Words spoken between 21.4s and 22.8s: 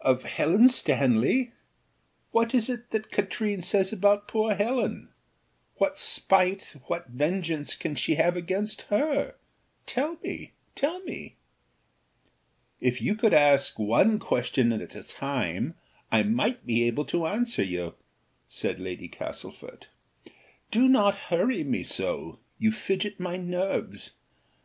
me so; you